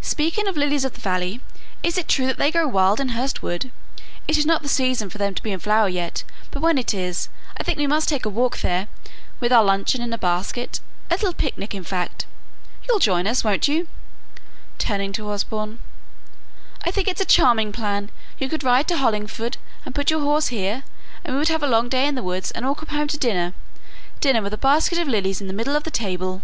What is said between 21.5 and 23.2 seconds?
have a long day in the woods and all come home to